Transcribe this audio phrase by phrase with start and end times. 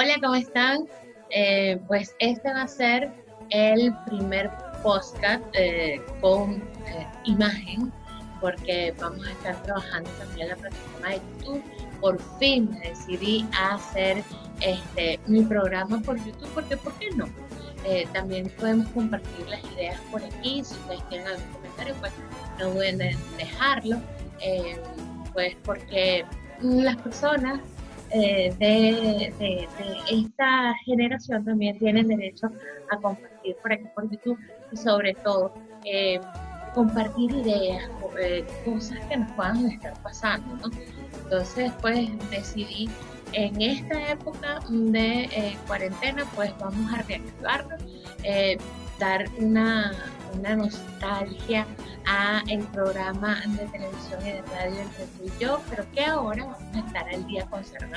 [0.00, 0.86] Hola, ¿cómo están?
[1.30, 3.10] Eh, pues este va a ser
[3.50, 4.48] el primer
[4.80, 7.92] podcast eh, con eh, imagen,
[8.40, 11.64] porque vamos a estar trabajando también en la plataforma de YouTube.
[12.00, 14.22] Por fin me decidí hacer
[14.60, 17.26] este, mi programa por YouTube, porque ¿por qué no?
[18.12, 20.62] también podemos compartir las ideas por aquí.
[20.62, 22.12] Si ustedes tienen algún comentario, pues
[22.60, 23.96] no duden en dejarlo.
[25.32, 26.24] pues porque
[26.60, 27.58] las personas
[28.10, 29.68] eh, de,
[30.10, 32.48] esta generación también tienen derecho
[32.90, 34.38] a compartir por aquí por YouTube
[34.72, 35.52] y sobre todo
[35.84, 36.20] eh,
[36.74, 37.90] compartir ideas,
[38.20, 40.70] eh, cosas que nos puedan estar pasando, ¿no?
[41.24, 42.88] Entonces, pues decidí
[43.32, 47.82] en esta época de cuarentena, pues vamos a reactivarnos,
[48.98, 49.92] dar una,
[50.38, 51.66] una nostalgia
[52.06, 56.44] a el programa de televisión y de radio entre tú y yo, pero que ahora
[56.44, 57.88] vamos a estar al día con Sara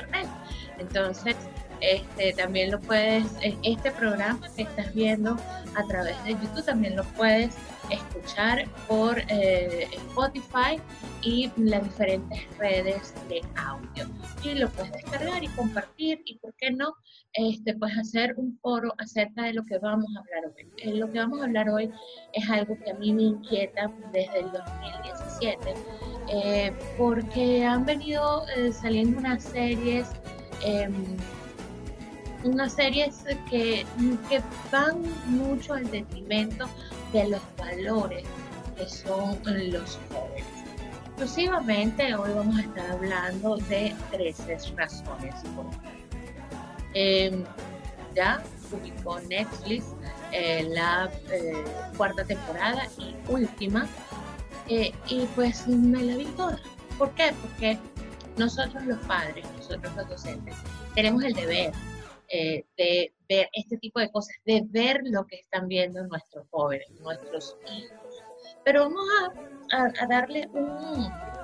[0.78, 1.36] Entonces,
[1.82, 3.26] este, también lo puedes,
[3.62, 5.36] este programa que estás viendo
[5.74, 7.56] a través de YouTube, también lo puedes
[7.90, 10.80] escuchar por eh, Spotify
[11.22, 14.06] y las diferentes redes de audio.
[14.44, 16.94] Y lo puedes descargar y compartir y, ¿por qué no?
[17.34, 20.68] Este, pues hacer un foro acerca de lo que vamos a hablar hoy.
[20.78, 21.90] Eh, lo que vamos a hablar hoy
[22.32, 25.74] es algo que a mí me inquieta desde el 2017,
[26.28, 30.08] eh, porque han venido saliendo unas series
[30.64, 31.16] em,
[32.44, 33.84] unas series que,
[34.28, 36.68] que van mucho al detrimento
[37.12, 38.24] de los valores
[38.76, 40.46] que son los jóvenes.
[41.06, 45.34] Exclusivamente hoy vamos a estar hablando de 13 razones
[46.94, 47.44] eh,
[48.14, 49.84] ya publicó Netflix
[50.32, 51.64] eh, la eh,
[51.96, 53.86] cuarta temporada y última
[54.68, 56.58] y pues me la vi toda.
[56.96, 57.34] ¿Por qué?
[57.42, 57.78] Porque
[58.38, 60.54] nosotros los padres, nosotros los docentes,
[60.94, 61.72] tenemos el deber
[62.34, 66.88] eh, de ver este tipo de cosas, de ver lo que están viendo nuestros jóvenes,
[67.02, 68.24] nuestros hijos.
[68.64, 69.06] Pero vamos
[69.70, 70.48] a, darle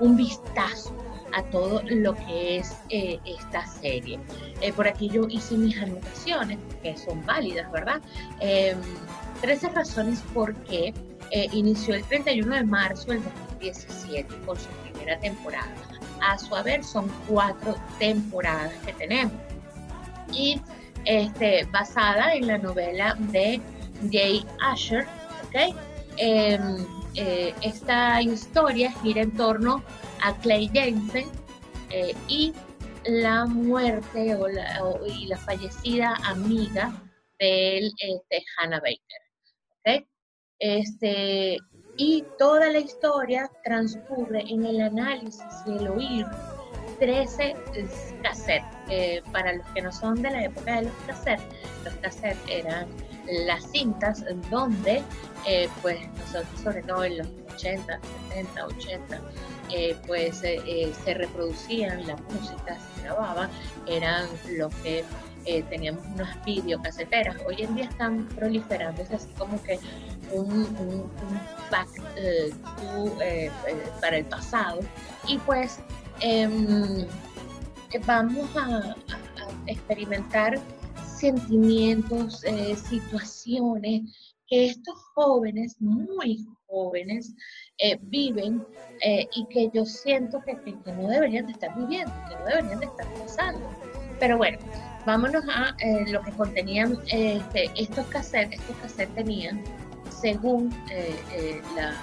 [0.00, 0.97] un, vistazo
[1.34, 4.19] a todo lo que es eh, esta serie.
[4.62, 8.00] Eh, por aquí yo hice mis anotaciones, que son válidas, ¿verdad?
[9.43, 10.94] 13 em, razones por qué
[11.53, 15.75] inició el 31 de marzo del 2017 con su primera temporada.
[16.22, 19.34] A su haber son cuatro temporadas que tenemos
[20.32, 20.60] y
[21.08, 23.60] este, basada en la novela de
[24.12, 25.06] Jay Asher.
[25.46, 25.74] ¿okay?
[26.19, 29.82] Em, eh, esta historia gira en torno
[30.22, 31.26] a Clay Jensen
[31.91, 32.52] eh, y
[33.06, 36.92] la muerte o la, y la fallecida amiga
[37.38, 39.22] de él, este, Hannah Baker.
[39.80, 40.06] ¿okay?
[40.58, 41.56] Este,
[41.96, 46.26] y toda la historia transcurre en el análisis y el oír
[46.98, 47.54] 13
[48.22, 48.64] cassettes.
[48.91, 51.44] Eh, para los que no son de la época de los cassettes,
[51.84, 52.86] los cassettes eran
[53.47, 55.03] las cintas donde,
[55.47, 58.00] eh, pues nosotros, sobre todo en los 80,
[58.31, 59.20] 70, 80,
[60.06, 63.50] pues eh, se reproducían la música, se grababa,
[63.87, 64.26] eran
[64.56, 65.04] los que
[65.70, 67.37] teníamos unas videocaseteras.
[67.47, 69.78] Hoy en día están proliferando, es así como que
[70.31, 71.10] un, un,
[71.70, 71.88] back
[74.00, 74.81] para el pasado.
[75.26, 75.81] Y pues
[76.21, 77.06] Em,
[78.06, 78.95] vamos a,
[79.67, 80.59] experimentar
[81.05, 87.34] sentimientos, eh, situaciones que estos jóvenes, muy jóvenes,
[87.79, 88.65] eh, viven
[89.03, 90.55] eh, y que yo siento que,
[90.87, 93.61] no deberían de estar viviendo, que no deberían de estar pasando.
[94.19, 94.59] Pero bueno,
[95.05, 95.77] vámonos a
[96.11, 98.59] lo que contenían este, estos cassettes.
[98.61, 99.62] Estos cassettes tenían,
[100.11, 100.71] según
[101.77, 101.95] la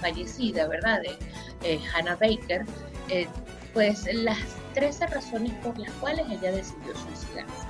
[0.00, 1.00] fallecida, ¿verdad?,
[1.60, 2.64] de Hannah Baker,
[3.08, 3.26] eh,
[3.74, 4.38] pues las
[4.74, 7.66] 13 razones por las cuales ella decidió suicidarse.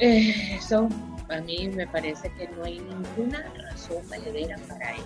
[0.00, 0.88] Eh, eso
[1.28, 5.04] a mí me parece que no hay ninguna razón valedera para ella.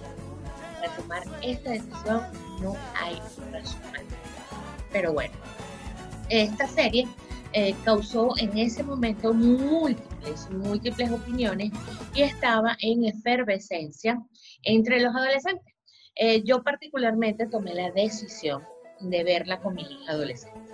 [0.80, 2.22] Para tomar esta decisión
[2.60, 3.16] no hay
[3.52, 3.82] razón
[4.92, 5.34] Pero bueno,
[6.28, 7.06] esta serie
[7.58, 11.72] eh, causó en ese momento múltiples, múltiples opiniones
[12.14, 14.22] y estaba en efervescencia
[14.62, 15.74] entre los adolescentes.
[16.14, 18.62] Eh, yo particularmente tomé la decisión
[19.00, 20.72] de verla con mi hija adolescente.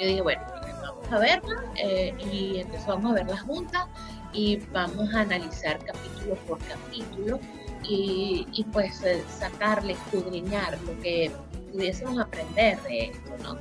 [0.00, 0.42] Yo dije, bueno,
[0.80, 3.86] vamos a verla eh, y entonces vamos a verla juntas
[4.32, 7.40] y vamos a analizar capítulo por capítulo
[7.86, 11.30] y, pues eh, sacarle, escudriñar lo que
[11.72, 13.58] pudiésemos aprender de esto, ¿no?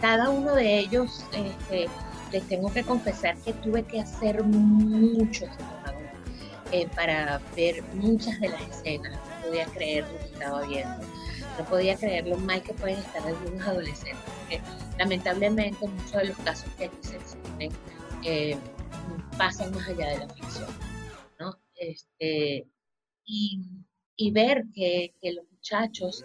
[0.00, 1.88] Cada uno de ellos, este,
[2.32, 5.46] les tengo que confesar que tuve que hacer mucho
[6.72, 9.12] eh, para ver muchas de las escenas.
[9.12, 11.06] No podía creer lo que estaba viendo.
[11.58, 14.22] No podía creer lo mal que pueden estar algunos adolescentes.
[14.98, 17.72] lamentablemente muchos de los casos que aquí se exponen
[18.24, 18.56] eh,
[19.36, 20.68] pasan más allá de la ficción,
[21.38, 21.58] ¿no?
[21.76, 22.66] Este,
[23.24, 26.24] y, ver que, que, los muchachos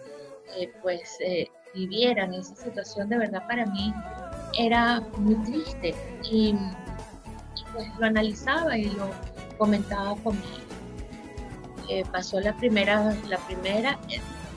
[0.56, 3.92] eh, pues eh, vivieran esa situación de verdad para mí
[4.58, 6.54] era muy triste y,
[7.72, 9.10] pues lo analizaba y lo
[9.58, 10.44] comentaba conmigo.
[12.12, 13.98] pasó la primera, la primera,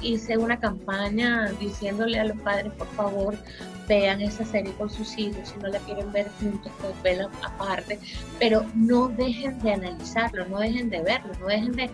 [0.01, 3.37] hice una campaña diciéndole a los padres, por favor,
[3.87, 7.99] vean esa serie con sus hijos, si no la quieren ver juntos, pues verla aparte,
[8.37, 11.89] pero no dejen de analizarlo, no dejen de verlo, no dejen de,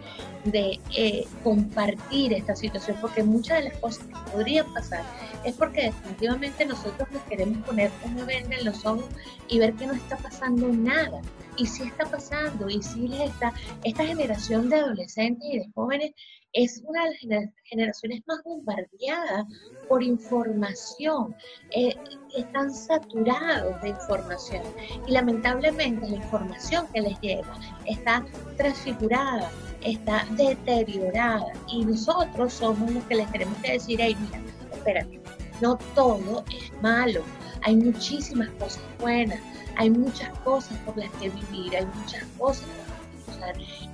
[0.45, 5.03] de eh, compartir esta situación, porque muchas de las cosas que podrían pasar
[5.43, 9.05] es porque definitivamente nosotros nos queremos poner una venda en los ojos
[9.47, 11.21] y ver que no está pasando nada.
[11.57, 13.53] Y si está pasando, y si les está,
[13.83, 16.11] esta generación de adolescentes y de jóvenes
[16.53, 19.45] es una de las generaciones más bombardeadas
[19.89, 21.35] por información,
[21.71, 21.95] eh,
[22.35, 24.63] están saturados de información.
[25.07, 28.23] Y lamentablemente la información que les llega está
[28.57, 29.51] transfigurada,
[29.81, 31.51] está deteriorada.
[31.67, 34.39] Y nosotros somos los que les tenemos que decir, hey, mira,
[34.71, 35.22] espérate,
[35.63, 37.23] no todo es malo,
[37.61, 39.39] hay muchísimas cosas buenas,
[39.77, 42.67] hay muchas cosas por las que vivir, hay muchas cosas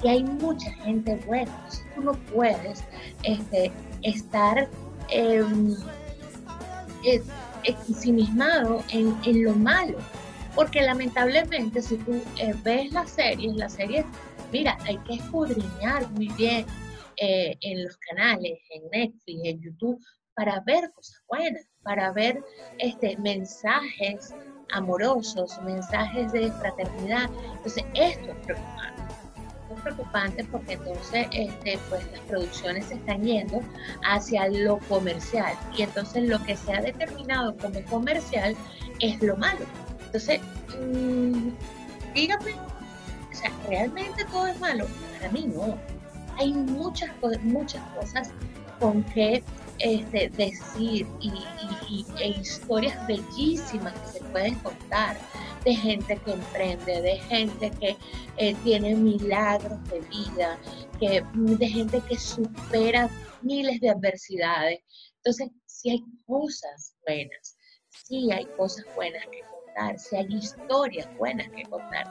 [0.04, 1.52] y hay mucha gente buena.
[1.56, 2.84] Entonces tú no puedes
[3.24, 3.72] este,
[4.02, 4.68] estar
[5.10, 5.44] eh,
[7.64, 10.00] ensimismado en, en, lo malo.
[10.56, 14.06] Porque lamentablemente si tú eh, ves las series, las series,
[14.52, 16.66] mira, hay que escudriñar muy bien
[17.18, 20.00] eh, en los canales, en Netflix, en YouTube,
[20.40, 22.42] para ver cosas buenas, para ver
[22.78, 24.34] este, mensajes
[24.72, 27.30] amorosos, mensajes de fraternidad.
[27.58, 29.04] Entonces, esto es preocupante
[29.84, 33.62] preocupante porque entonces este, pues las producciones se están yendo
[34.04, 38.56] hacia lo comercial y entonces lo que se ha determinado como comercial
[39.00, 39.66] es lo malo.
[40.06, 40.42] Entonces,
[40.82, 41.50] mmm,
[42.14, 42.56] dígame,
[43.32, 44.86] o sea, ¿realmente todo es malo?
[45.18, 45.78] Para mí no.
[46.38, 47.12] Hay muchas,
[47.44, 48.32] muchas cosas
[48.80, 49.44] con que
[49.80, 55.18] este, decir y, e historias bellísimas que se pueden contar
[55.64, 57.98] de gente que emprende, de gente que
[58.38, 60.58] eh, tiene milagros de vida,
[61.00, 63.10] que, de gente que supera
[63.42, 64.80] miles de adversidades.
[65.18, 67.58] Entonces, si hay cosas buenas,
[67.90, 72.06] si hay cosas buenas que contar, si hay historias buenas que contar.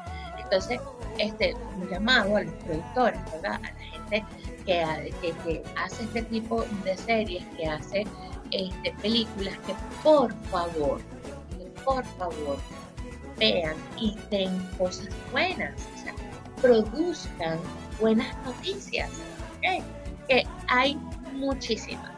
[0.50, 0.80] Entonces,
[1.18, 3.54] este, un llamado a los productores, ¿verdad?
[3.56, 4.24] A la gente
[4.64, 8.06] que, que, hace este tipo de series, que hace
[8.50, 11.00] este, películas, que por favor,
[11.84, 12.56] por favor,
[13.38, 16.14] vean y den cosas buenas, o sea,
[16.62, 17.58] produzcan
[18.00, 19.10] buenas noticias,
[20.28, 20.94] que hay
[21.34, 22.17] muchísimas.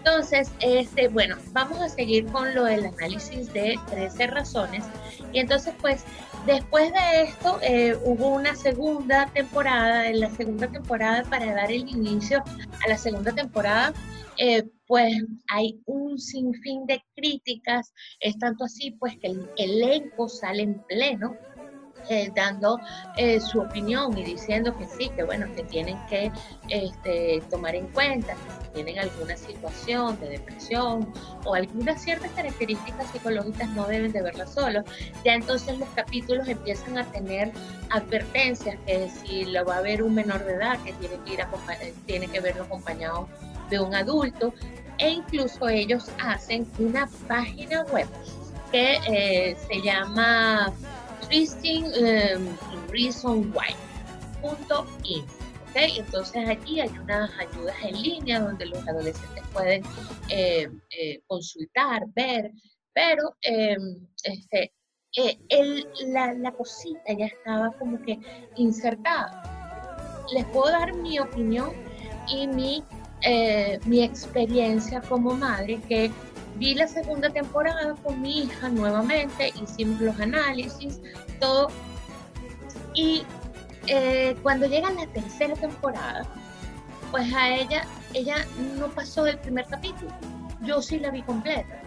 [0.00, 4.82] Entonces, este, bueno, vamos a seguir con lo del análisis de 13 razones.
[5.30, 6.04] Y entonces, pues,
[6.46, 11.86] después de esto, eh, hubo una segunda temporada, en la segunda temporada, para dar el
[11.86, 12.42] inicio
[12.82, 13.92] a la segunda temporada,
[14.38, 15.12] eh, pues
[15.48, 21.36] hay un sinfín de críticas, es tanto así pues que el elenco sale en pleno
[22.08, 22.78] eh, dando
[23.16, 26.32] eh, su opinión y diciendo que sí, que bueno, que tienen que
[26.68, 31.12] este, tomar en cuenta que si tienen alguna situación de depresión
[31.44, 34.82] o algunas ciertas características psicológicas no deben de verla solo.
[35.24, 37.52] Ya entonces los capítulos empiezan a tener
[37.90, 41.40] advertencias que si lo va a ver un menor de edad, que tiene que, ir
[42.06, 43.28] tiene que verlo acompañado
[43.68, 44.52] de un adulto,
[44.98, 48.06] e incluso ellos hacen una página web
[48.70, 50.72] que eh, se llama
[51.30, 52.58] Twisting um,
[52.90, 53.72] Reason Why.
[54.42, 55.98] ¿okay?
[55.98, 59.84] Entonces allí hay unas ayudas en línea donde los adolescentes pueden
[60.28, 60.68] eh,
[60.98, 62.50] eh, consultar, ver,
[62.92, 64.72] pero em, este,
[65.16, 68.18] eh, el, la, la cosita ya estaba como que
[68.56, 70.26] insertada.
[70.34, 71.70] Les puedo dar mi opinión
[72.28, 72.82] y mi
[73.22, 76.10] eh, mi experiencia como madre, que
[76.56, 81.00] vi la segunda temporada con mi hija nuevamente, hicimos los análisis,
[81.40, 81.68] todo.
[82.94, 83.24] Y
[83.86, 86.26] eh, cuando llega la tercera temporada,
[87.10, 88.46] pues a ella, ella
[88.78, 90.10] no pasó del primer capítulo.
[90.62, 91.82] Yo sí la vi completa.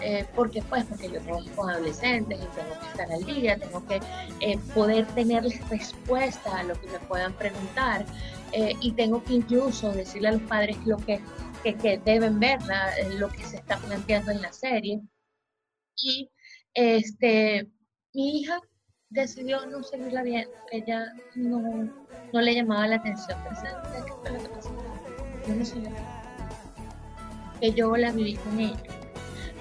[0.00, 3.84] Eh, porque pues porque yo trabajo con adolescentes y tengo que estar al día, tengo
[3.84, 4.00] que
[4.72, 8.06] poder tenerles respuesta a lo que me puedan preguntar
[8.52, 11.20] eh, y tengo que incluso decirle a los padres lo que,
[11.62, 12.58] que, deben ver,
[13.18, 15.00] lo que se está planteando en la serie.
[15.96, 16.30] Y
[16.74, 17.68] este,
[18.14, 18.60] mi hija
[19.10, 21.90] decidió no seguirla bien, ella no,
[22.32, 23.38] no le llamaba la atención.
[25.46, 25.64] Yo no
[27.60, 28.76] que yo la viví con ella.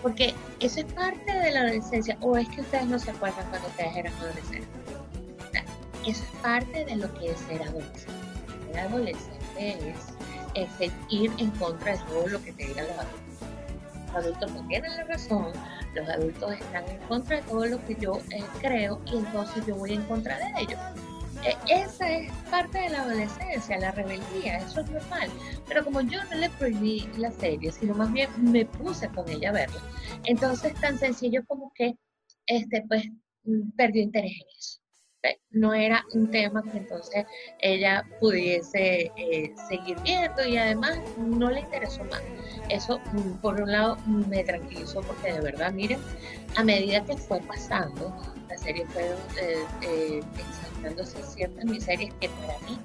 [0.02, 2.18] Porque eso es parte de la adolescencia.
[2.22, 4.70] O es que ustedes no se acuerdan cuando ustedes eran adolescentes.
[6.06, 8.12] eso es parte de lo que es ser adolescente.
[8.68, 9.96] Ser adolescente es,
[10.64, 13.28] es ir en contra de todo lo que te digan los adultos
[14.08, 15.52] los adultos no tienen la razón,
[15.94, 19.76] los adultos están en contra de todo lo que yo eh, creo y entonces yo
[19.76, 20.80] voy en contra de ellos.
[21.44, 25.30] Eh, esa es parte de la adolescencia, la rebeldía, eso es normal.
[25.68, 29.50] Pero como yo no le prohibí la serie, sino más bien me puse con ella
[29.50, 29.82] a verla,
[30.24, 31.96] entonces tan sencillo como que
[32.48, 33.04] este, pues,
[33.44, 34.80] mm, perdió interés en eso.
[35.52, 37.26] No era un tema que entonces
[37.60, 42.22] ella pudiese eh, seguir viendo y además no le interesó más.
[42.70, 46.00] Eso, mm, por un lado, me tranquilizó porque de verdad, miren,
[46.56, 48.16] a medida que fue pasando,
[48.50, 49.04] la serie fue
[49.42, 50.22] eh, eh,
[51.36, 52.80] ciertas miserias que para mí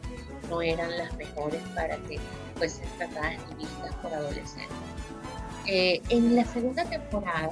[0.49, 2.19] no eran las mejores para que
[2.57, 4.77] fuesen tratadas y vistas por adolescentes.
[5.67, 7.51] en la segunda temporada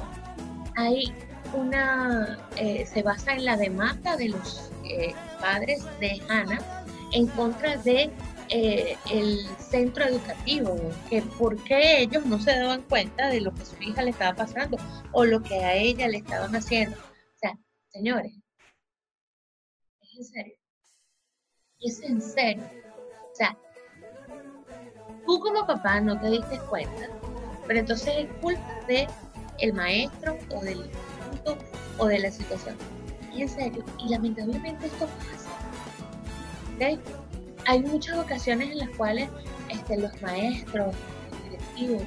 [0.76, 1.12] hay
[1.54, 6.61] una, se basa en la demanda de los eh, padres de Hannah
[7.12, 8.11] en contra de
[8.49, 10.76] eh, el centro educativo,
[11.09, 14.35] que por qué ellos no se daban cuenta de lo que su hija le estaba
[14.35, 14.76] pasando
[15.12, 16.97] o lo que a ella le estaban haciendo.
[16.97, 17.57] O sea,
[17.88, 18.33] señores,
[20.00, 20.54] es en serio.
[21.80, 22.71] Es en serio.
[23.30, 23.57] O sea,
[25.25, 27.09] tú como papá no te diste cuenta,
[27.66, 29.07] pero entonces es culpa de
[29.59, 30.90] el maestro o del
[31.99, 32.76] o de la situación
[33.42, 35.50] en serio, y lamentablemente esto pasa.
[37.66, 39.28] Hay muchas ocasiones en las cuales
[39.68, 40.94] este, los maestros,
[41.30, 42.02] los directivos,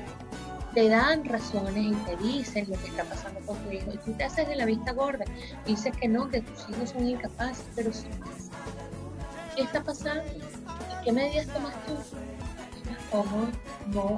[0.73, 3.91] te dan razones y te dicen lo que está pasando con tu hijo.
[3.93, 5.25] Y tú te haces de la vista gorda.
[5.67, 8.07] dices que no, que tus hijos son incapaces, pero sí.
[9.55, 10.23] ¿Qué está pasando?
[10.33, 11.93] ¿Y qué medidas tomas tú?
[13.11, 13.47] ¿Cómo
[13.93, 14.17] no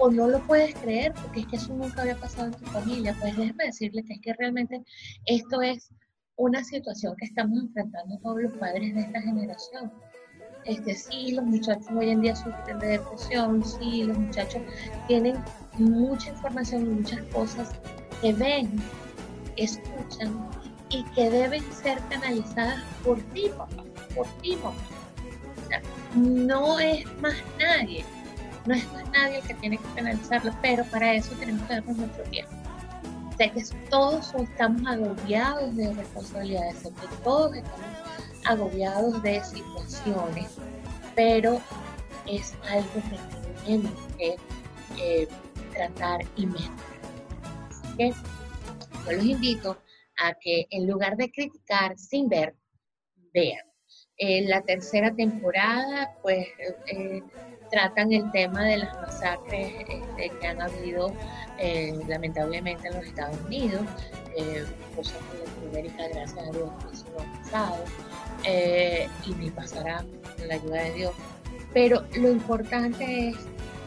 [0.00, 3.14] o no lo puedes creer porque es que eso nunca había pasado en tu familia,
[3.20, 4.82] pues déjeme decirle que es que realmente
[5.26, 5.90] esto es
[6.36, 9.92] una situación que estamos enfrentando todos los padres de esta generación.
[10.64, 14.62] Este, sí, los muchachos hoy en día sufren de depresión, sí, los muchachos
[15.06, 15.42] tienen
[15.78, 17.70] mucha información y muchas cosas
[18.22, 18.70] que ven,
[19.56, 20.48] escuchan
[20.88, 24.76] y que deben ser canalizadas por ti, papá, por ti, papá.
[25.64, 25.82] O sea,
[26.14, 28.04] no es más nadie
[28.66, 31.96] no es más nadie el que tiene que penalizarlo, pero para eso tenemos que darnos
[31.96, 32.52] nuestro tiempo.
[33.36, 37.86] Sea que todos estamos agobiados de responsabilidades, que todos estamos
[38.44, 40.50] agobiados de situaciones,
[41.14, 41.60] pero
[42.26, 44.36] es algo que tenemos que
[44.98, 45.28] eh,
[45.72, 46.76] tratar y mejorar.
[47.70, 48.10] Así que
[49.06, 49.78] yo los invito
[50.18, 52.54] a que en lugar de criticar sin ver,
[53.32, 53.64] vean.
[54.18, 56.46] En la tercera temporada, pues
[56.88, 57.22] eh,
[57.70, 61.12] tratan el tema de las masacres este, que han habido
[61.58, 63.82] eh, lamentablemente en los Estados Unidos,
[64.36, 64.64] eh,
[64.96, 66.70] cosas que Latinoamérica, gracias a Dios,
[67.12, 67.84] no ha pasado
[68.44, 70.04] eh, y ni pasará
[70.36, 71.12] con la ayuda de Dios.
[71.72, 73.36] Pero lo importante es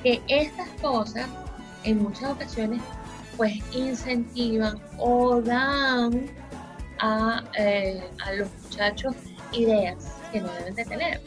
[0.01, 1.27] que estas cosas
[1.83, 2.81] en muchas ocasiones
[3.35, 6.27] pues incentivan o dan
[6.99, 9.15] a, a los muchachos
[9.51, 9.97] ideas
[10.31, 11.21] que no deben de tener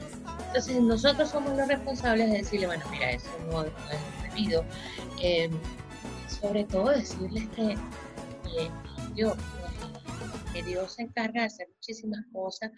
[0.57, 3.73] entonces nosotros somos los responsables de decirle, bueno, mira, eso no, es
[4.23, 4.65] debido.
[5.23, 5.51] Eh,
[6.41, 7.77] sobre todo decirles que,
[9.15, 9.37] Dios,
[10.55, 12.71] que Dios se encarga de hacer muchísimas cosas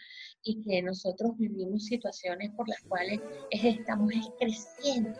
[0.42, 3.20] y que nosotros vivimos situaciones por las cuales
[3.52, 5.16] estamos creciendo,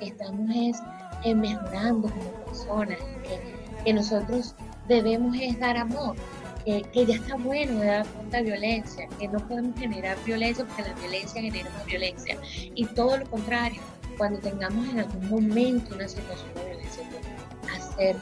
[0.00, 0.78] estamos es,
[1.24, 4.54] eh, mejorando como personas, que, que nosotros
[4.88, 6.16] debemos es dar amor
[6.64, 10.94] que, ya está bueno de dar tanta violencia, que no podemos generar violencia porque la
[10.94, 12.38] violencia genera más violencia.
[12.74, 13.80] Y todo lo contrario,
[14.18, 18.16] cuando tengamos en algún momento una situación de violencia, pues, hacer,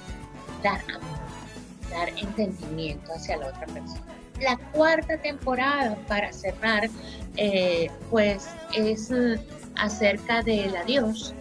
[0.62, 1.18] dar amor,
[1.90, 4.02] dar entendimiento hacia la otra persona.
[4.40, 6.88] La cuarta temporada, para cerrar,
[7.36, 9.10] eh, pues es
[9.74, 11.34] acerca del adiós,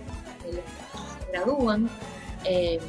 [0.43, 1.89] de los que se gradúan.
[2.43, 2.79] Eh,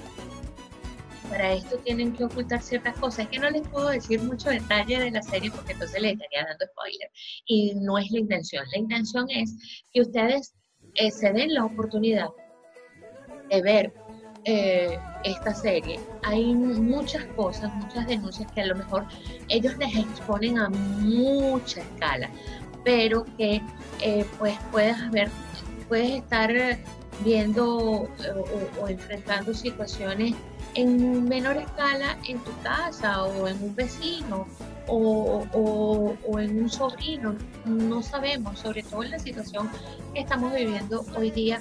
[1.29, 3.21] para esto tienen que ocultar ciertas cosas.
[3.21, 6.45] Es que no les puedo decir mucho detalle de la serie porque entonces les estaría
[6.45, 7.11] dando spoiler.
[7.47, 8.65] Y no es la intención.
[8.73, 9.55] La intención es
[9.93, 10.55] que ustedes
[10.95, 12.29] eh, se den la oportunidad
[13.51, 13.93] de ver
[14.45, 16.01] eh, esta serie.
[16.23, 19.07] Hay muchas cosas, muchas denuncias que a lo mejor
[19.49, 22.31] ellos les exponen a mucha escala,
[22.85, 23.61] pero que
[24.01, 25.29] eh, pues puedes ver,
[25.89, 26.51] puedes estar
[27.25, 28.09] viendo
[28.81, 30.35] o enfrentando situaciones
[30.79, 34.47] en menor escala en tu casa o en un vecino
[34.87, 39.69] o, en un sobrino, no sabemos, sobre todo en la situación
[40.15, 41.61] que estamos viviendo hoy día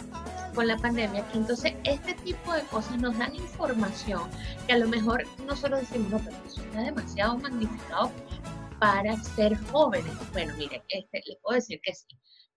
[0.53, 4.21] con la pandemia, entonces este tipo de cosas nos dan información
[4.67, 8.12] que a lo mejor nosotros decimos, no, pero eso está demasiado magnificado
[8.79, 10.13] para ser jóvenes.
[10.31, 12.05] Bueno, miren, este, les puedo decir que sí,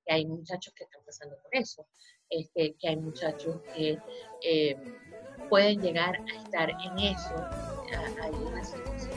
[0.05, 1.87] que hay muchachos que están pasando por eso,
[2.29, 3.99] este, que hay muchachos que
[4.43, 4.77] eh,
[5.51, 7.35] pueden llegar a estar en eso,
[8.23, 9.11] hay una situación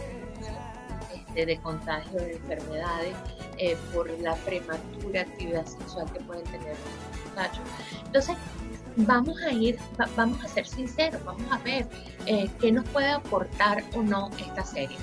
[1.14, 3.16] este, de contagio de enfermedades
[3.58, 7.64] eh, por la prematura actividad sexual que pueden tener los muchachos.
[8.06, 8.36] Entonces,
[8.98, 9.78] vamos a ir,
[10.16, 11.88] vamos a ser sinceros, vamos a ver
[12.26, 14.98] eh, qué nos puede aportar o no esta serie.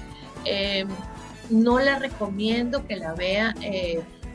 [0.45, 0.85] Eh,
[1.49, 3.55] no la recomiendo que la vea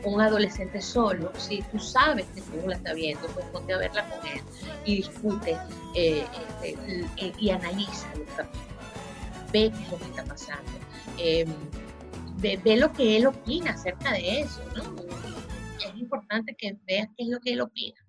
[0.03, 1.31] un adolescente solo.
[1.37, 4.41] Si tú sabes que tú la está viendo, pues ponte a verla con él
[4.85, 5.57] y discute
[5.93, 8.25] este, y analiza que
[9.51, 10.71] Ve qué es lo que está pasando
[12.37, 14.95] ve, lo que él opina acerca de eso, ¿no?
[15.79, 17.99] Es importante que veas qué es lo que él opina,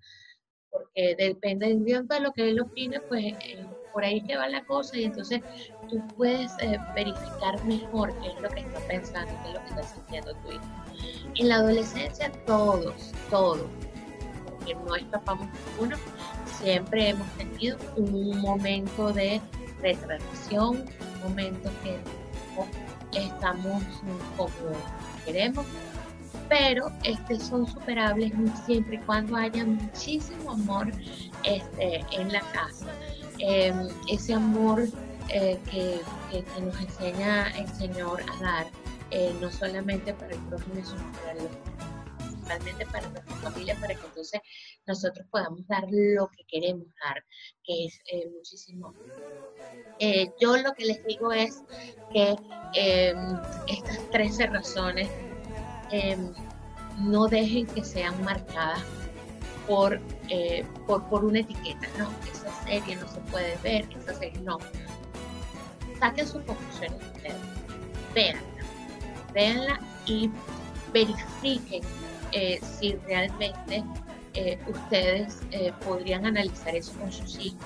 [0.70, 4.96] porque dependiendo de lo que él opina, pues eh, por ahí te va la cosa
[4.98, 5.40] y entonces
[5.88, 9.68] tú puedes eh, verificar mejor qué es lo que está pensando, qué es lo que
[9.68, 10.64] está sintiendo tu hijo.
[11.36, 13.66] En la adolescencia todos, todos,
[14.66, 15.96] porque no escapamos ninguno,
[16.58, 19.40] siempre hemos tenido un momento de
[19.80, 21.98] retracción, un momento que
[23.18, 23.82] estamos
[24.36, 24.50] como
[25.24, 25.66] queremos,
[26.48, 28.32] pero este, son superables
[28.64, 30.92] siempre y cuando haya muchísimo amor
[31.44, 32.86] este, en la casa.
[33.38, 34.88] Em, ese amor
[35.28, 38.66] eh, que, que, nos enseña el Señor a dar,
[39.10, 41.50] eh, no solamente para el prójimo, sino para los
[42.92, 44.40] para nuestra familia, para que entonces
[44.86, 47.24] nosotros podamos dar lo que queremos dar,
[47.64, 48.94] que es eh, muchísimo.
[49.98, 51.62] Eh, yo lo que les digo es
[52.12, 52.36] que
[52.74, 55.08] em, estas 13 razones
[55.90, 56.32] em,
[56.98, 58.82] no dejen que sean marcadas
[59.66, 64.40] por, eh, por, por, una etiqueta, no, esa serie no se puede ver, esa serie
[64.40, 64.58] no.
[65.98, 67.34] Saquen sus conclusiones ustedes,
[68.14, 68.42] véanla,
[69.32, 70.30] véanla y
[70.92, 71.82] verifiquen
[72.32, 73.84] eh, si realmente
[74.34, 77.64] eh, ustedes eh, podrían analizar eso con sus hijos.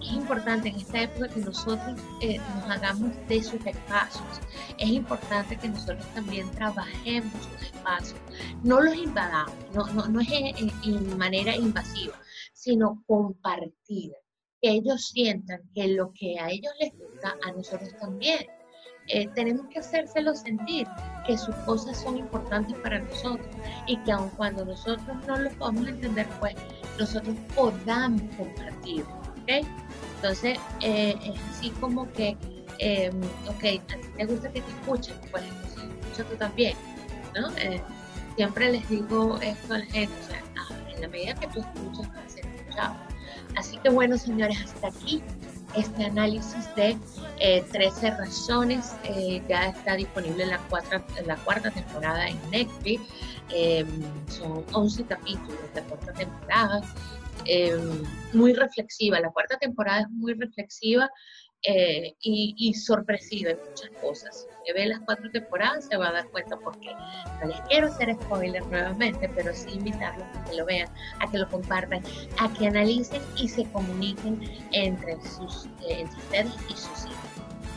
[0.00, 4.40] Es importante en esta época que nosotros nos hagamos de sus espacios.
[4.78, 8.20] Es importante que nosotros también trabajemos sus espacios.
[8.62, 12.14] No los invadamos, no, no, no es en, manera invasiva,
[12.52, 14.16] sino compartida.
[14.62, 18.46] Que ellos sientan que lo que a ellos les gusta, a nosotros también.
[19.08, 20.86] Eh, tenemos que hacérselo sentir
[21.26, 23.46] que sus cosas son importantes para nosotros
[23.86, 26.54] y que aun cuando nosotros no lo podamos entender, pues
[26.98, 29.66] nosotros podamos compartir, ¿ok?
[30.16, 32.36] Entonces, eh, es así como que,
[32.78, 33.12] eh,
[33.48, 36.76] ok, a ti te gusta que te escuchen, pues entonces escucha tú también,
[37.34, 37.48] ¿no?
[38.36, 40.14] siempre les digo esto a la gente,
[40.94, 42.96] en la medida que tú escuchas, vas a ser escuchado.
[43.56, 45.22] Así que bueno, señores, hasta aquí
[45.74, 46.96] este análisis de
[47.38, 48.94] 13 eh, razones.
[49.04, 50.60] Eh, ya está disponible en la,
[51.26, 53.02] la cuarta temporada en Netflix.
[53.50, 53.86] Em,
[54.28, 56.80] son 11 capítulos de cuarta temporada.
[57.44, 59.20] Em, muy reflexiva.
[59.20, 61.08] La cuarta temporada es muy reflexiva
[61.62, 64.46] eh, y, sorpresiva en muchas cosas.
[64.64, 66.92] Si ve las cuatro temporadas se va a dar cuenta por qué.
[67.40, 71.38] No les quiero hacer spoiler nuevamente, pero sí invitarlos a que lo vean, a que
[71.38, 72.02] lo compartan,
[72.38, 77.15] a que analicen y se comuniquen entre, sus, eh, entre ustedes y sus hijos.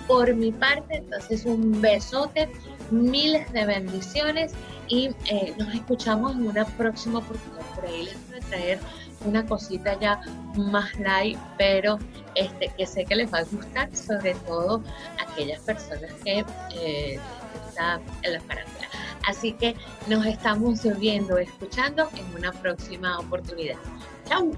[0.10, 2.50] Por mi parte, entonces un besote,
[2.90, 4.54] miles de bendiciones
[4.88, 7.62] y eh, nos escuchamos en una próxima oportunidad.
[7.76, 8.80] Por ahí les voy a traer
[9.24, 10.20] una cosita ya
[10.56, 12.00] más light, pero
[12.34, 14.84] este, que sé que les va a gustar, sobre todo
[15.20, 16.44] aquellas personas que
[16.76, 17.20] eh,
[17.68, 18.88] están en la farándula.
[19.28, 19.76] Así que
[20.08, 23.78] nos estamos viendo, escuchando en una próxima oportunidad.
[24.28, 24.52] ¡Chao!